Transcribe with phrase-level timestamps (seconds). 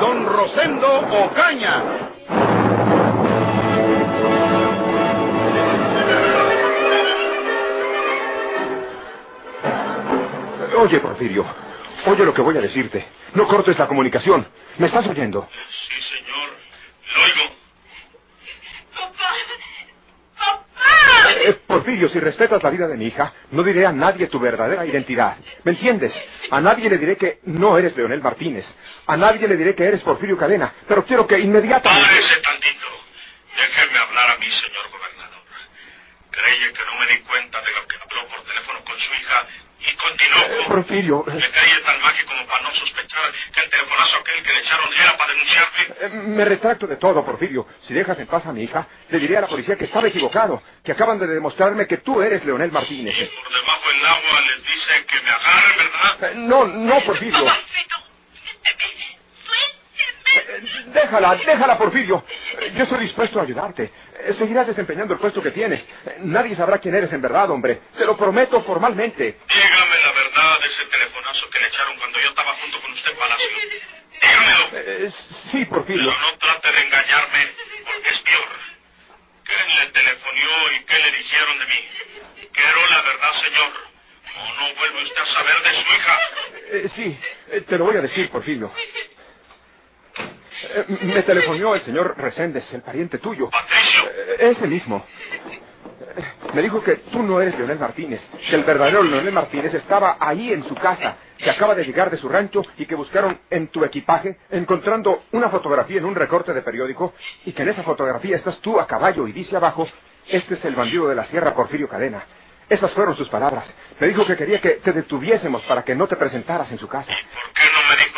[0.00, 1.82] Don Rosendo Ocaña.
[10.78, 11.44] Oye, Porfirio,
[12.06, 13.06] oye lo que voy a decirte.
[13.34, 14.46] No cortes la comunicación.
[14.78, 15.48] ¿Me estás oyendo?
[15.50, 16.50] Sí, señor.
[17.14, 17.54] Lo oigo.
[18.94, 19.30] Papá.
[20.36, 21.32] Papá.
[21.44, 24.86] Eh, Porfirio, si respetas la vida de mi hija, no diré a nadie tu verdadera
[24.86, 25.36] identidad.
[25.62, 26.10] ¿Me entiendes?
[26.50, 28.64] A nadie le diré que no eres Leonel Martínez.
[29.06, 30.72] A nadie le diré que eres Porfirio Cadena.
[30.88, 32.08] Pero quiero que inmediatamente...
[32.08, 32.86] Párese tantito.
[33.58, 35.42] Déjeme hablar a mí, señor gobernador.
[36.30, 39.46] Creye que no me di cuenta de lo que habló por teléfono con su hija
[39.90, 40.38] y continuó.
[40.46, 44.52] Eh, Porfirio, Me creí tan mágico como para no sospechar que el telefonazo aquel que
[44.52, 45.86] le echaron era para denunciarme.
[46.00, 47.66] eh, me retracto de todo, Porfirio.
[47.82, 50.62] Si dejas en paz a mi hija, le diré a la policía que estaba equivocado,
[50.84, 53.14] que acaban de demostrarme que tú eres Leonel Martínez.
[53.18, 56.30] Y por debajo del agua les dice que me agarren, ¿verdad?
[56.30, 57.46] Eh, no, no, Porfirio.
[60.92, 62.24] Déjala, déjala, Porfirio.
[62.74, 63.90] Yo estoy dispuesto a ayudarte.
[64.38, 65.84] Seguirás desempeñando el puesto que tienes.
[66.20, 67.80] Nadie sabrá quién eres en verdad, hombre.
[67.96, 69.38] Te lo prometo formalmente.
[70.66, 73.46] De ese telefonazo que le echaron cuando yo estaba junto con usted Palacio.
[74.20, 74.68] Dígamelo.
[74.72, 75.12] Eh,
[75.50, 76.10] sí, Porfirio.
[76.10, 77.46] Pero no trate de engañarme,
[77.84, 78.48] porque es peor.
[79.44, 82.48] ¿Quién le telefonió y qué le dijeron de mí?
[82.52, 83.72] Quiero la verdad, señor.
[84.38, 86.20] O no vuelve usted a saber de su hija.
[86.72, 87.18] Eh, sí,
[87.52, 88.72] eh, te lo voy a decir, Porfirio.
[90.62, 93.50] Eh, me telefonó el señor Reséndez, el pariente tuyo.
[93.50, 94.04] Patricio.
[94.10, 95.06] Eh, Ese mismo.
[96.54, 100.52] Me dijo que tú no eres Leonel Martínez, que el verdadero Leonel Martínez estaba ahí
[100.52, 103.84] en su casa, que acaba de llegar de su rancho y que buscaron en tu
[103.84, 108.58] equipaje, encontrando una fotografía en un recorte de periódico, y que en esa fotografía estás
[108.60, 109.86] tú a caballo y dice abajo,
[110.28, 112.24] este es el bandido de la sierra Porfirio Cadena.
[112.68, 113.64] Esas fueron sus palabras.
[114.00, 117.12] Me dijo que quería que te detuviésemos para que no te presentaras en su casa.
[117.12, 118.15] ¿Por qué no me dijo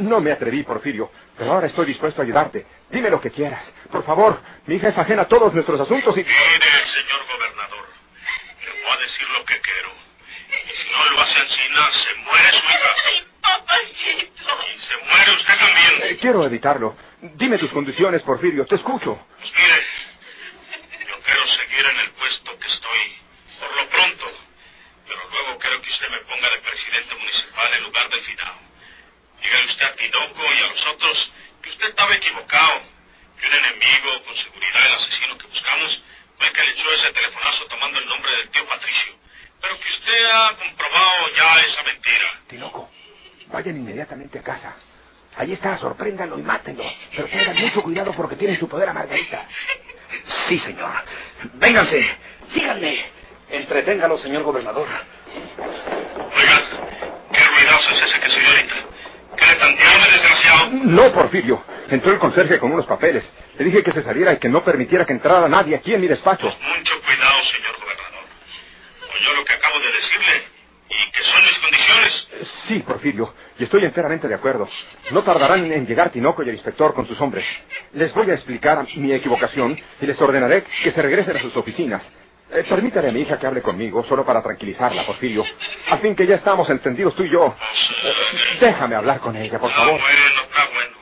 [0.00, 2.66] No me atreví, Porfirio, pero ahora estoy dispuesto a ayudarte.
[2.90, 3.70] Dime lo que quieras.
[3.90, 6.20] Por favor, mi hija es ajena a todos nuestros asuntos y...
[6.22, 7.86] Mire, señor gobernador,
[8.64, 9.92] le voy a decir lo que quiero.
[10.50, 12.90] Y si no lo hace encima, se muere su hija.
[13.06, 14.58] Ay, papacito.
[14.74, 16.02] Y se muere usted también.
[16.02, 16.96] Eh, quiero evitarlo.
[17.20, 18.66] Dime tus condiciones, Porfirio.
[18.66, 19.18] Te escucho.
[19.38, 23.00] Pues mire, yo quiero seguir en el puesto que estoy,
[23.60, 24.26] por lo pronto,
[25.06, 28.62] pero luego quiero que usted me ponga de presidente municipal en lugar del finado.
[30.12, 32.82] Tinoco y a los otros que usted estaba equivocado,
[33.40, 36.02] que un enemigo, con seguridad el asesino que buscamos,
[36.36, 39.12] fue que le echó ese telefonazo tomando el nombre del tío Patricio.
[39.60, 42.40] Pero que usted ha comprobado ya esa mentira.
[42.48, 42.90] Tinoco,
[43.46, 44.76] vayan inmediatamente a casa.
[45.36, 46.84] Ahí está, sorpréndanlo y mátenlo.
[47.16, 49.46] Pero tengan mucho cuidado porque tienen su poder a Margarita.
[50.46, 50.92] Sí, señor.
[51.54, 52.06] Vénganse.
[52.48, 53.06] Síganme.
[53.48, 54.86] Entreténgalo, señor gobernador.
[56.36, 56.62] Oiga,
[57.32, 58.74] qué ruidoso es ese que soy ahorita.
[59.36, 60.61] ¿Qué le tantearme, desgraciado?
[60.72, 61.62] No, Porfirio.
[61.90, 63.28] Entró el conserje con unos papeles.
[63.58, 66.08] Le dije que se saliera y que no permitiera que entrara nadie aquí en mi
[66.08, 66.46] despacho.
[66.46, 68.24] Mucho cuidado, señor gobernador.
[69.14, 70.42] Oyó lo que acabo de decirle
[70.88, 72.28] y que son mis condiciones.
[72.68, 74.68] Sí, Porfirio, y estoy enteramente de acuerdo.
[75.10, 77.44] No tardarán en llegar Tinoco y el inspector con sus hombres.
[77.92, 82.02] Les voy a explicar mi equivocación y les ordenaré que se regresen a sus oficinas.
[82.54, 85.42] Eh, permítale a mi hija que hable conmigo, solo para tranquilizarla, Porfirio.
[85.88, 87.56] A fin que ya estamos entendidos tú y yo.
[88.02, 88.14] Eh,
[88.60, 90.00] déjame hablar con ella, por Está favor.
[90.00, 90.96] bueno, está bueno.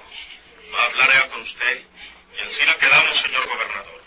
[0.78, 1.78] Hablaré con usted
[2.38, 4.00] y así la quedamos, señor gobernador.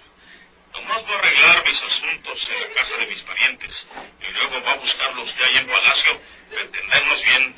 [0.74, 3.88] Nomás voy a arreglar mis asuntos en la casa de mis parientes
[4.22, 6.20] y luego va a buscarlo usted ahí en Palacio
[6.50, 7.56] para entendernos bien.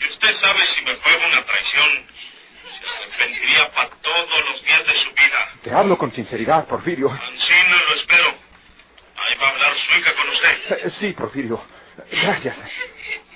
[0.00, 2.06] Y usted sabe si me fue una traición,
[2.80, 5.48] se arrepentiría para todos los días de su vida.
[5.64, 8.48] Te hablo con sinceridad, Porfirio lo espero.
[9.20, 10.52] Ahí va a hablar su hija con usted.
[10.52, 10.57] Eh,
[11.00, 11.62] Sí, Porfirio.
[12.10, 12.56] Gracias.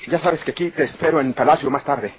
[0.06, 2.14] Ya sabes que aquí te espero en Palacio más tarde.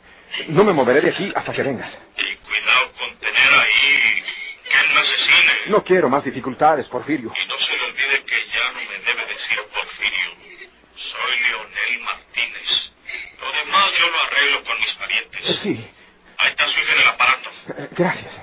[0.47, 1.91] No me moveré de aquí hasta que vengas.
[2.17, 4.23] Y cuidado con tener ahí
[4.69, 5.53] quien me asesine.
[5.67, 7.31] No quiero más dificultades, Porfirio.
[7.39, 10.69] Y no se le olvide que ya no me debe decir Porfirio.
[10.95, 12.91] Soy Leonel Martínez.
[13.39, 15.59] Lo demás yo lo arreglo con mis Eh, parientes.
[15.61, 15.89] Sí,
[16.37, 17.49] Ahí está su hija en el aparato.
[17.77, 18.33] eh, gracias.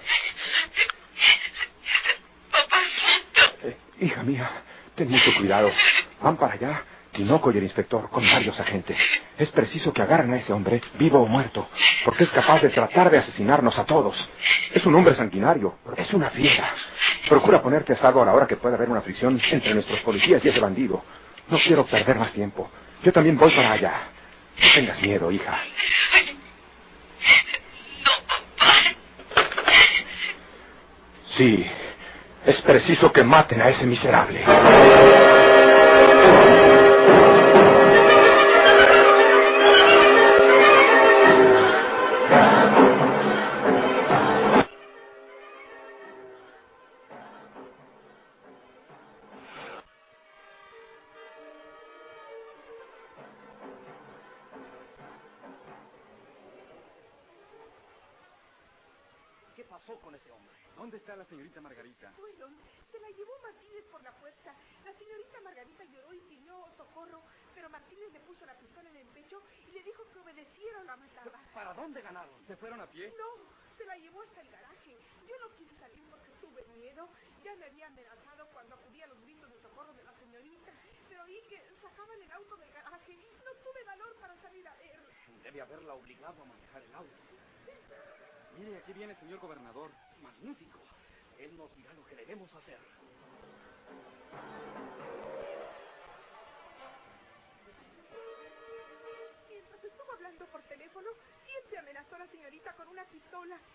[2.50, 3.66] Papacito.
[3.68, 4.50] Eh, hija mía,
[4.96, 5.72] ten mucho cuidado.
[6.22, 8.96] Van para allá Tinoco y el inspector con varios agentes.
[9.36, 11.68] Es preciso que agarren a ese hombre, vivo o muerto,
[12.04, 14.16] porque es capaz de tratar de asesinarnos a todos.
[14.72, 16.72] Es un hombre sanguinario, es una fiera.
[17.28, 20.44] Procura ponerte a salvo a la hora que pueda haber una fricción entre nuestros policías
[20.44, 21.02] y ese bandido.
[21.48, 22.70] No quiero perder más tiempo.
[23.02, 23.92] Yo también voy para allá.
[24.62, 25.58] No tengas miedo, hija.
[28.04, 28.72] No, papá.
[31.36, 31.66] Sí,
[32.46, 34.44] es preciso que maten a ese miserable.
[70.90, 71.38] La mataba.
[71.54, 72.46] ¿Para dónde ganaron?
[72.46, 73.14] ¿Se fueron a pie?
[73.16, 73.30] No,
[73.78, 74.98] se la llevó hasta el garaje.
[75.28, 77.08] Yo no quise salir porque tuve miedo.
[77.44, 80.72] Ya me había amenazado cuando acudí a los gritos de socorro de la señorita,
[81.08, 83.16] pero oí que sacaban el auto del garaje.
[83.44, 85.00] No tuve valor para salir a ver.
[85.42, 87.16] Debe haberla obligado a manejar el auto.
[88.58, 89.90] Mire, aquí viene el señor gobernador.
[90.20, 90.80] Magnífico.
[91.38, 92.78] Él nos dirá lo que debemos hacer.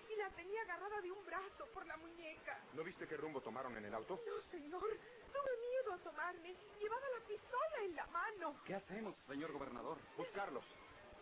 [0.09, 2.59] Y la tenía agarrada de un brazo por la muñeca.
[2.73, 4.19] ¿No viste qué rumbo tomaron en el auto?
[4.25, 6.55] No, señor, tuve miedo a asomarme.
[6.79, 8.55] Llevaba la pistola en la mano.
[8.65, 9.97] ¿Qué hacemos, señor gobernador?
[10.17, 10.65] Buscarlos.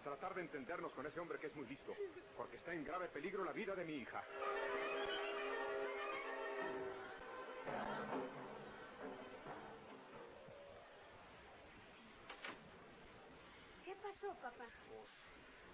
[0.04, 1.96] Tratar de entendernos con ese hombre que es muy listo,
[2.36, 4.22] porque está en grave peligro la vida de mi hija.
[13.86, 14.66] ¿Qué pasó, papá?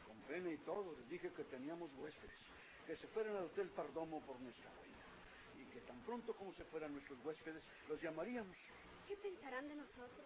[0.05, 2.39] Con pena y todo, les dije que teníamos huéspedes,
[2.89, 5.05] que se fueran al Hotel Pardomo por nuestra cuenta.
[5.61, 8.57] Y que tan pronto como se fueran nuestros huéspedes, los llamaríamos.
[9.07, 10.25] ¿Qué pensarán de nosotros?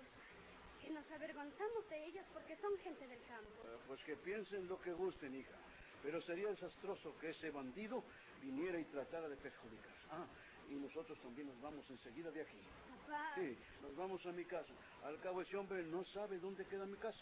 [0.79, 3.67] Que nos avergonzamos de ellos porque son gente del campo.
[3.67, 5.57] Eh, pues que piensen lo que gusten, hija.
[6.03, 8.01] Pero sería desastroso que ese bandido
[8.41, 9.95] viniera y tratara de perjudicar.
[10.11, 10.25] Ah,
[10.69, 12.61] y nosotros también nos vamos enseguida de aquí.
[13.05, 13.33] Papá.
[13.35, 14.71] Sí, nos vamos a mi casa.
[15.03, 17.19] Al cabo ese hombre no sabe dónde queda mi casa.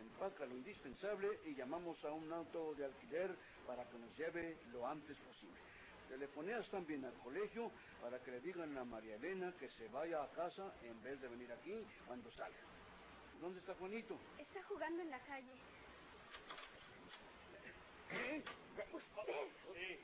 [0.00, 3.36] Empaca lo indispensable y llamamos a un auto de alquiler
[3.66, 5.60] para que nos lleve lo antes posible.
[6.08, 7.70] Telefoneas también al colegio
[8.00, 11.28] para que le digan a María Elena que se vaya a casa en vez de
[11.28, 11.74] venir aquí
[12.06, 12.58] cuando salga.
[13.40, 14.18] ¿Dónde está Juanito?
[14.38, 15.52] Está jugando en la calle.
[18.08, 18.42] ¿Qué?
[18.42, 19.98] Sí,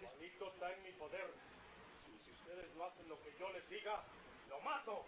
[0.00, 1.30] Juanito está en mi poder.
[2.08, 4.04] Y si ustedes no hacen lo que yo les diga,
[4.48, 5.04] lo mato.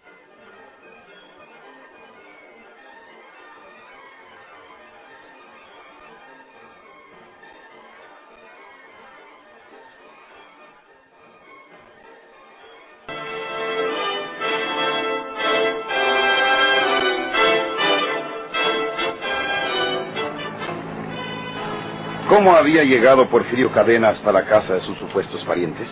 [22.38, 25.88] ¿Cómo había llegado Porfirio Cadena hasta la casa de sus supuestos parientes?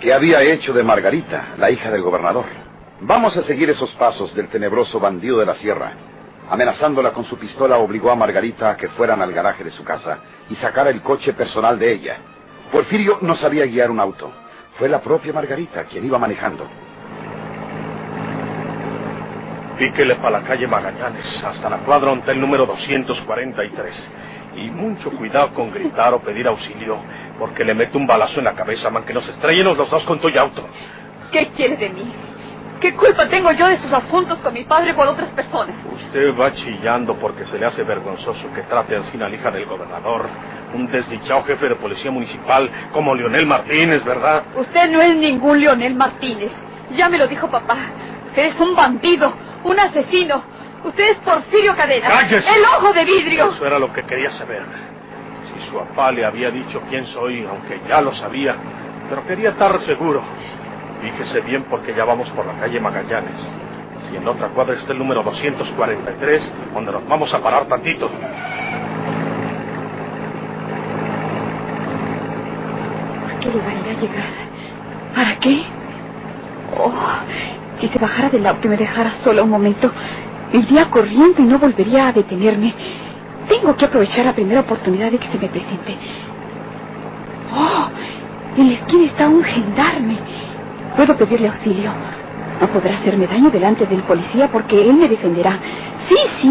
[0.00, 2.44] ¿Qué había hecho de Margarita, la hija del gobernador?
[3.00, 5.94] Vamos a seguir esos pasos del tenebroso bandido de la sierra.
[6.50, 10.18] Amenazándola con su pistola, obligó a Margarita a que fueran al garaje de su casa
[10.50, 12.18] y sacara el coche personal de ella.
[12.70, 14.30] Porfirio no sabía guiar un auto.
[14.76, 16.68] Fue la propia Margarita quien iba manejando.
[19.78, 24.41] Píquele para la calle Magallanes, hasta la cuadra hotel número 243.
[24.56, 26.98] Y mucho cuidado con gritar o pedir auxilio,
[27.38, 30.20] porque le mete un balazo en la cabeza, man, que nos estrellemos los dos con
[30.20, 30.68] tu auto.
[31.30, 32.12] ¿Qué quiere de mí?
[32.82, 35.76] ¿Qué culpa tengo yo de sus asuntos con mi padre por otras personas?
[35.94, 39.66] Usted va chillando porque se le hace vergonzoso que trate así a la hija del
[39.66, 40.28] gobernador,
[40.74, 44.42] un desdichado jefe de policía municipal como Leonel Martínez, ¿verdad?
[44.56, 46.50] Usted no es ningún Leonel Martínez.
[46.96, 47.76] Ya me lo dijo papá.
[48.26, 49.32] Usted es un bandido,
[49.62, 50.42] un asesino.
[50.84, 52.08] Usted es Porfirio Cadena.
[52.08, 52.48] ¡Cállese!
[52.48, 53.52] El ojo de vidrio.
[53.52, 54.62] Eso era lo que quería saber.
[55.46, 58.56] Si su papá le había dicho quién soy, aunque ya lo sabía,
[59.08, 60.22] pero quería estar seguro.
[61.00, 63.38] Fíjese bien porque ya vamos por la calle Magallanes.
[64.08, 68.10] Si en otra cuadra está el número 243, donde nos vamos a parar tantito.
[73.30, 74.24] ¿A qué lugar irá a llegar?
[75.14, 75.62] ¿Para qué?
[76.76, 76.92] Oh,
[77.80, 79.90] si se bajara del auto y me dejara sola un momento,
[80.52, 82.74] iría corriendo y no volvería a detenerme.
[83.48, 85.96] Tengo que aprovechar la primera oportunidad de que se me presente.
[87.54, 87.88] Oh,
[88.56, 90.18] en la esquina está un gendarme.
[90.96, 91.92] Puedo pedirle auxilio.
[92.60, 95.58] No podrá hacerme daño delante del policía porque él me defenderá.
[96.08, 96.50] Sí, sí.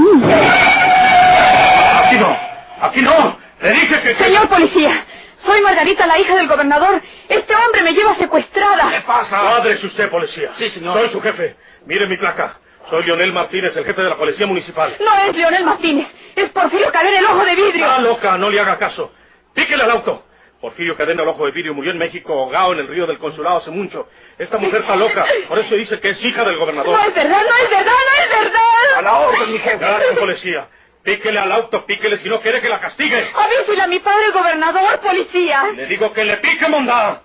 [2.03, 2.37] Aquí no,
[2.81, 3.37] aquí no.
[3.61, 4.15] Le dije que...
[4.15, 4.91] Señor policía,
[5.37, 7.01] soy Margarita, la hija del gobernador.
[7.29, 8.89] Este hombre me lleva secuestrada.
[8.91, 9.41] ¿Qué pasa?
[9.41, 10.51] Padre, es usted policía.
[10.57, 10.99] Sí, señor.
[10.99, 11.55] Soy su jefe.
[11.85, 12.57] Mire mi placa.
[12.89, 14.95] Soy Leonel Martínez, el jefe de la policía municipal.
[14.99, 17.85] No es Leonel Martínez, es Porfirio Cadena, el ojo de vidrio.
[17.85, 19.11] Está loca, no le haga caso.
[19.53, 20.25] Píquele al auto.
[20.59, 23.57] Porfirio Cadena, el ojo de vidrio, murió en México ahogado en el río del consulado
[23.57, 24.07] hace mucho.
[24.37, 26.95] Esta mujer está loca, por eso dice que es hija del gobernador.
[26.95, 28.97] No es verdad, no es verdad, no es verdad.
[28.97, 29.77] A la orden, mi jefe.
[29.77, 30.67] Gracias, policía.
[31.03, 33.31] Píquele al auto, píquele si no quiere que la castigue.
[33.33, 35.63] Avísele a mi padre, el gobernador, policía.
[35.75, 37.21] Le digo que le pique, mondá.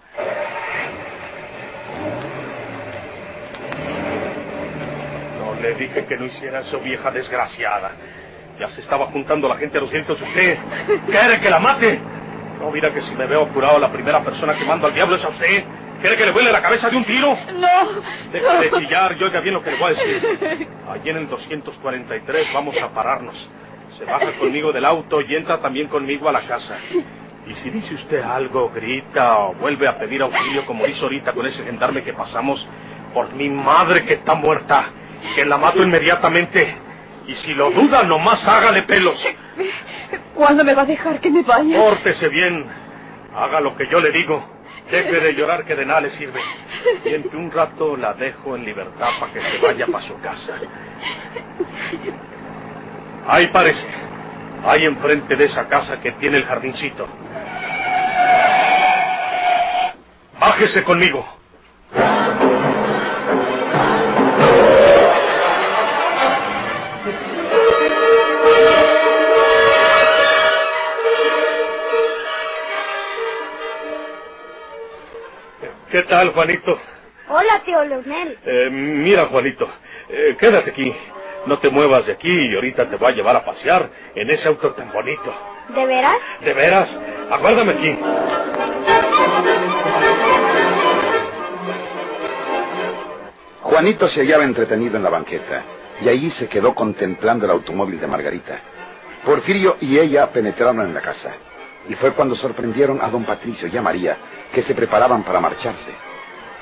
[5.60, 7.92] Le dije que no hiciera eso, vieja desgraciada.
[8.58, 10.58] Ya se estaba juntando la gente a los gritos de usted.
[11.06, 12.00] ¿Quiere que la mate?
[12.60, 15.24] No, mira que si me veo curado, la primera persona que mando al diablo es
[15.24, 15.64] a usted.
[16.00, 17.36] ¿Quiere que le vuele la cabeza de un tiro?
[17.54, 18.02] No.
[18.32, 20.68] Deje de chillar y oiga bien lo que le voy a decir.
[20.90, 23.34] Allí en el 243 vamos a pararnos.
[23.98, 26.76] Se baja conmigo del auto y entra también conmigo a la casa.
[27.46, 31.46] Y si dice usted algo, grita o vuelve a pedir auxilio como hizo ahorita con
[31.46, 32.66] ese gendarme que pasamos,
[33.14, 34.90] por mi madre que está muerta,
[35.34, 36.76] que la mato inmediatamente.
[37.26, 39.20] Y si lo duda, nomás hágale pelos.
[40.34, 41.76] ¿Cuándo me va a dejar que me vaya?
[41.78, 42.66] Pórtese bien.
[43.34, 44.56] Haga lo que yo le digo.
[44.90, 46.40] Deje de llorar que de nada le sirve.
[47.04, 50.20] Y en que un rato la dejo en libertad para que se vaya para su
[50.20, 50.54] casa.
[53.26, 53.86] Ahí parece.
[54.64, 57.08] Ahí enfrente de esa casa que tiene el jardincito.
[60.38, 61.26] Bájese conmigo.
[75.90, 76.78] ¿Qué tal, Juanito?
[77.28, 78.38] Hola, tío Leonel.
[78.44, 79.68] Eh, mira, Juanito,
[80.08, 80.94] eh, quédate aquí.
[81.46, 84.48] No te muevas de aquí y ahorita te voy a llevar a pasear en ese
[84.48, 85.32] auto tan bonito.
[85.68, 86.18] ¿De veras?
[86.40, 86.96] ¿De veras?
[87.30, 87.98] Aguárdame aquí.
[93.62, 95.62] Juanito se hallaba entretenido en la banqueta
[96.00, 98.60] y allí se quedó contemplando el automóvil de Margarita.
[99.24, 101.34] Porfirio y ella penetraron en la casa
[101.88, 104.16] y fue cuando sorprendieron a don Patricio y a María
[104.52, 105.94] que se preparaban para marcharse.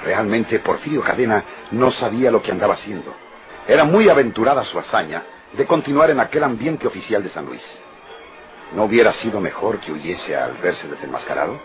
[0.04, 3.14] Realmente Porfirio Cadena no sabía lo que andaba haciendo.
[3.66, 5.22] Era muy aventurada su hazaña
[5.56, 7.62] de continuar en aquel ambiente oficial de San Luis.
[8.74, 11.58] ¿No hubiera sido mejor que huyese al verse desenmascarado?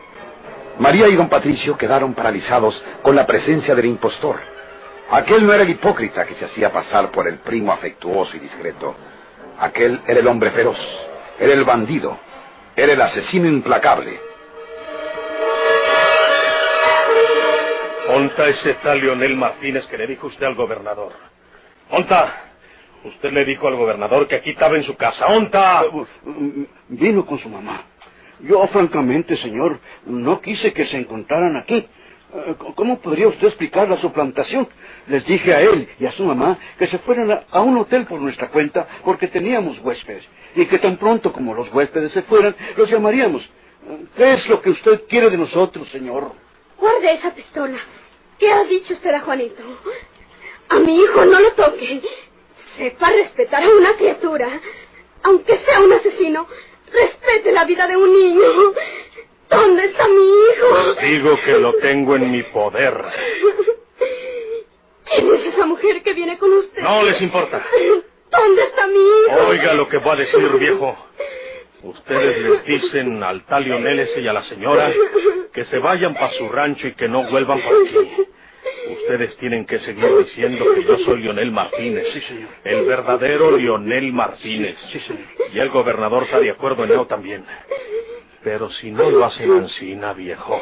[0.80, 4.38] María y don Patricio quedaron paralizados con la presencia del impostor.
[5.12, 8.96] Aquel no era el hipócrita que se hacía pasar por el primo afectuoso y discreto.
[9.60, 10.78] Aquel era el hombre feroz,
[11.40, 12.18] era el bandido,
[12.76, 14.20] era el asesino implacable.
[18.10, 21.14] Onta ese tal Leonel Martínez que le dijo usted al gobernador.
[21.92, 22.52] Onta,
[23.04, 25.28] usted le dijo al gobernador que aquí estaba en su casa.
[25.28, 25.84] Onta.
[26.88, 27.84] Vino con su mamá.
[28.40, 31.88] Yo, francamente, señor, no quise que se encontraran aquí.
[32.32, 34.68] Eh, ¿Cómo podría usted explicar la suplantación?
[35.08, 38.22] Les dije a él y a su mamá que se fueran a, un hotel por
[38.22, 40.24] nuestra cuenta porque teníamos huéspedes
[40.56, 43.50] y que tan pronto como los huéspedes se fueran, los llamaríamos.
[44.16, 46.34] ¿Qué es lo que usted quiere de nosotros, señor?
[46.78, 47.78] Guarde esa pistola.
[48.38, 49.64] ¿Qué ha dicho usted a Juanito?
[50.70, 52.02] A mi hijo no lo toque.
[52.78, 54.48] Sepa respetar a una criatura.
[55.24, 56.48] Aunque sea un asesino,
[56.92, 58.42] respete la vida de un niño.
[59.50, 60.94] ¿Dónde está mi hijo?
[61.02, 62.94] Digo que lo tengo en mi poder.
[65.06, 66.82] ¿Quién es esa mujer que viene con usted?
[66.84, 67.66] No les importa.
[68.32, 69.48] ¿Dónde está mi hijo?
[69.48, 70.96] Oiga lo que va a decir, viejo.
[71.82, 74.92] Ustedes les dicen al tal Lionel ese y a la señora
[75.54, 78.28] que se vayan para su rancho y que no vuelvan por aquí.
[78.92, 82.06] Ustedes tienen que seguir diciendo que yo soy Lionel Martínez.
[82.14, 82.50] Sí, señor.
[82.64, 84.78] El verdadero Lionel Martínez.
[84.92, 85.24] Sí, señor.
[85.54, 87.46] Y el gobernador está de acuerdo en ello también.
[88.44, 90.62] Pero si no lo hacen ansina, viejo,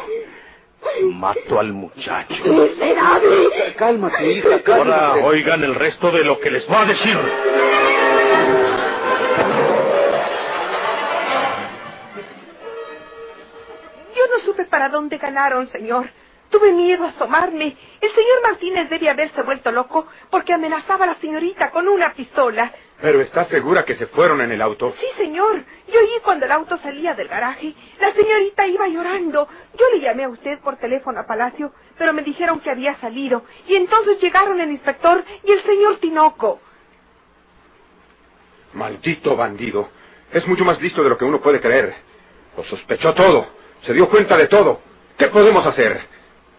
[1.13, 2.33] mato al muchacho.
[2.45, 3.73] ¡Miserable!
[3.75, 5.23] Cálmate, hija, Ahora cálmate.
[5.23, 7.17] oigan el resto de lo que les va a decir.
[14.15, 16.09] Yo no supe para dónde ganaron, señor.
[16.49, 17.75] Tuve miedo a asomarme.
[17.99, 22.71] El señor Martínez debe haberse vuelto loco porque amenazaba a la señorita con una pistola.
[23.01, 24.93] Pero ¿estás segura que se fueron en el auto?
[24.99, 25.63] Sí, señor.
[25.87, 27.75] Yo oí cuando el auto salía del garaje.
[27.99, 29.47] La señorita iba llorando.
[29.77, 33.43] Yo le llamé a usted por teléfono a Palacio, pero me dijeron que había salido.
[33.67, 36.59] Y entonces llegaron el inspector y el señor Tinoco.
[38.73, 39.89] Maldito bandido.
[40.31, 41.93] Es mucho más listo de lo que uno puede creer.
[42.57, 43.47] Lo sospechó todo.
[43.81, 44.81] Se dio cuenta de todo.
[45.17, 46.01] ¿Qué podemos hacer?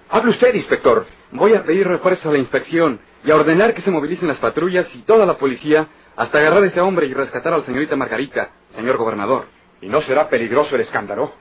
[0.08, 1.04] Hable usted, inspector.
[1.32, 4.88] Voy a pedir refuerzos a la inspección y a ordenar que se movilicen las patrullas
[4.94, 8.50] y toda la policía hasta agarrar a ese hombre y rescatar a la señorita Margarita.
[8.74, 9.46] señor gobernador.
[9.80, 11.32] ¿Y no será peligroso el escándalo?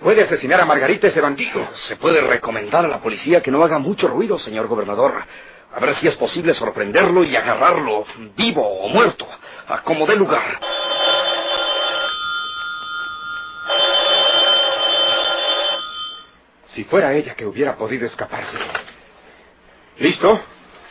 [0.00, 1.68] Puede asesinar a Margarita ese bandido.
[1.74, 5.24] Se puede recomendar a la policía que no haga mucho ruido, señor gobernador.
[5.74, 8.04] A ver si es posible sorprenderlo y agarrarlo,
[8.36, 9.26] vivo o muerto,
[9.66, 10.60] a como dé lugar.
[16.68, 18.56] Si fuera ella que hubiera podido escaparse.
[19.98, 20.40] ¿Listo?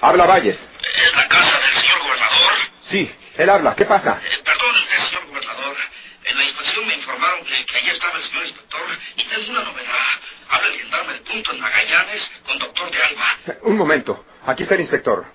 [0.02, 0.58] Habla Valles.
[0.58, 2.54] ¿Es la casa del señor gobernador?
[2.90, 3.12] Sí,
[3.44, 3.76] él habla.
[3.76, 4.22] ¿Qué pasa?
[4.24, 5.76] Eh, perdón usted, señor gobernador.
[6.24, 8.82] En la inspección me informaron que, que allí estaba el señor inspector
[9.18, 10.06] y tengo una novedad.
[10.50, 13.38] Habla el gendarme de punto en Magallanes con doctor de Alba.
[13.48, 14.26] Eh, Un momento.
[14.46, 15.26] Aquí está el inspector.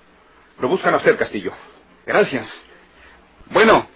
[0.58, 1.52] Lo buscan a usted, Castillo.
[2.06, 2.46] Gracias.
[3.46, 3.88] Bueno,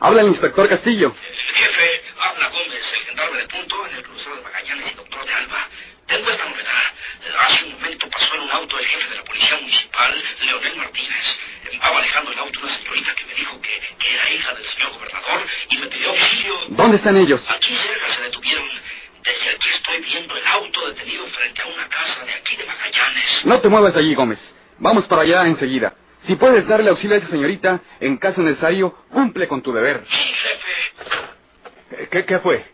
[0.00, 1.14] habla el inspector Castillo.
[1.14, 5.24] El jefe, habla Gómez, el gendarme de punto en el crucero de Magallanes y doctor
[5.26, 5.68] de Alba.
[6.06, 6.82] Tengo esta novedad.
[7.24, 10.76] Eh, Hace un momento pasó en un auto el jefe de la policía municipal, Leonel
[10.76, 11.38] Martínez.
[11.70, 14.66] Eh, Va manejando el auto una señorita que me dijo que, que era hija del
[14.66, 16.54] señor gobernador y me pidió auxilio.
[16.68, 17.42] ¿Dónde están ellos?
[17.48, 18.68] Aquí cerca se detuvieron.
[19.24, 23.44] Desde aquí estoy viendo el auto detenido frente a una casa de aquí de Magallanes.
[23.44, 24.38] No te muevas de allí, Gómez.
[24.78, 25.94] Vamos para allá enseguida.
[26.26, 30.04] Si puedes darle auxilio a esa señorita, en caso necesario, cumple con tu deber.
[30.08, 32.08] Sí, jefe.
[32.10, 32.64] ¿Qué, qué fue?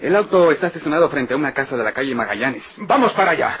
[0.00, 2.62] El auto está estacionado frente a una casa de la calle Magallanes.
[2.78, 3.60] Vamos para allá.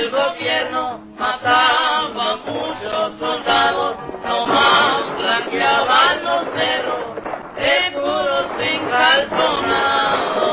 [0.00, 7.18] el gobierno mataba a muchos soldados, nomás blanqueaban los cerros,
[7.54, 10.49] seguros sin calzonados.